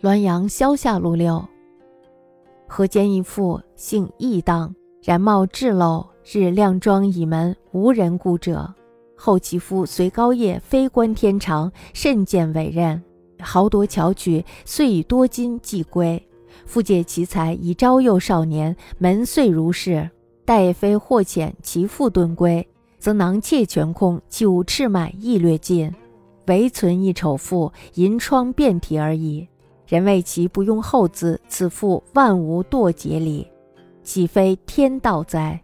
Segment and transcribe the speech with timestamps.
[0.00, 1.44] 滦阳萧下路六。
[2.68, 8.72] 河间一妇，姓义当，然貌质陋，日靓妆倚门，无人顾者。
[9.16, 13.02] 后其夫随高业非官天长，甚见委任，
[13.40, 16.22] 豪夺巧取，遂以多金寄归。
[16.64, 20.08] 复借其才，以招诱少年，门遂如是。
[20.44, 22.66] 待非获遣其父遁归，
[23.00, 25.92] 则囊妾全空，器物赤满亦略尽，
[26.46, 29.48] 唯存一丑妇，银疮遍体而已。
[29.88, 33.50] 人谓其不用厚资，此妇万无堕节理，
[34.02, 35.58] 岂非天道哉？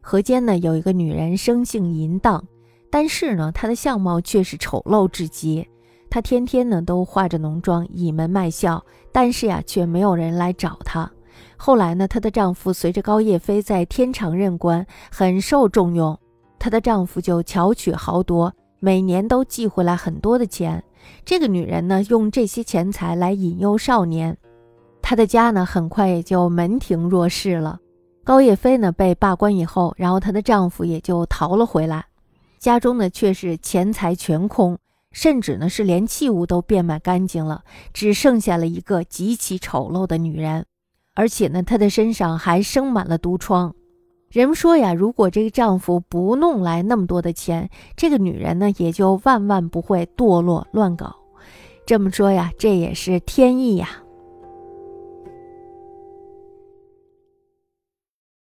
[0.00, 2.42] 河间呢有一个女人，生性淫荡，
[2.90, 5.68] 但是呢她的相貌却是丑陋至极。
[6.08, 11.10] 她天天呢都化着浓妆，倚门卖笑，但是呀却没有人来找她。
[11.58, 16.18] 后来呢，她的丈夫随着高叶飞在天长任官，很受重用，
[16.58, 18.50] 她的丈夫就巧取豪夺，
[18.84, 20.84] 每年都寄回来很多的钱。
[21.24, 24.36] 这个女人呢，用这些钱财来引诱少年，
[25.00, 27.80] 她的家呢很快也就门庭若市了。
[28.24, 32.04] 高叶飞呢被罢官以后，然后她的丈夫也就逃了回来，
[32.58, 34.76] 家中呢却是钱财全空，
[35.12, 40.66] 甚至呢是连器物都变卖干净了，只剩下了一个极其丑陋的女人，
[41.14, 43.74] 而且呢她的身上还生满了毒疮。
[44.34, 51.14] 人们说呀，如果这个丈夫不弄来那么多的钱，这个女人呢也就万万不会堕落乱搞。
[51.86, 54.03] 这么说呀，这也是天意呀。